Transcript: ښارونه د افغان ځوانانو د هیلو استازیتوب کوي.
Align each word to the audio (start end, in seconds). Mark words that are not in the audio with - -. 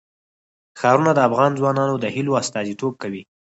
ښارونه 0.79 1.11
د 1.15 1.19
افغان 1.29 1.51
ځوانانو 1.59 1.95
د 1.99 2.05
هیلو 2.15 2.37
استازیتوب 2.41 2.93
کوي. 3.01 3.21